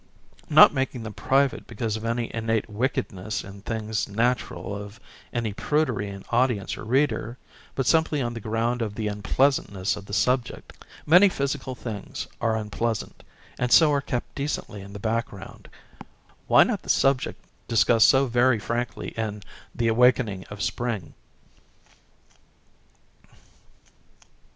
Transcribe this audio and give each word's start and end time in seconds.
Not 0.49 0.73
making 0.73 1.03
them 1.03 1.13
private 1.13 1.67
because 1.67 1.95
of 1.95 2.03
any 2.03 2.33
innate 2.33 2.67
wickedness 2.67 3.43
in 3.43 3.61
things] 3.61 4.09
natural 4.09 4.71
â€" 4.71 4.81
of 4.81 4.99
any 5.31 5.53
prudery 5.53 6.09
in 6.09 6.25
audience 6.31 6.75
or 6.75 6.83
reader, 6.83 7.37
butj 7.77 7.85
simply 7.85 8.19
on 8.19 8.33
the 8.33 8.39
ground 8.39 8.81
of 8.81 8.95
the 8.95 9.07
unpleasantness 9.07 9.95
of 9.95 10.07
the 10.07 10.13
subject. 10.13 10.75
Many 11.05 11.29
physical 11.29 11.75
things 11.75 12.25
are 12.41 12.55
unpleasant, 12.57 13.21
and 13.59 13.71
so 13.71 13.91
are 13.91 14.01
kept 14.01 14.33
decently 14.33 14.81
in 14.81 14.91
the 14.93 14.97
background; 14.99 15.69
why 16.47 16.63
not 16.63 16.81
the 16.81 16.89
subject 16.89 17.39
discussed 17.67 18.07
so 18.07 18.25
very 18.25 18.57
frankly 18.57 19.09
in 19.09 19.43
"The 19.75 19.87
Awakening 19.89 20.45
of 20.49 20.63
Spring"? 20.63 21.13